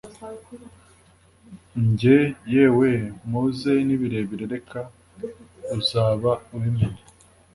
[1.87, 2.17] njye
[2.53, 2.89] yeewe!
[3.29, 4.79] muze nibirebire reka
[5.77, 7.01] uzaba ubimenya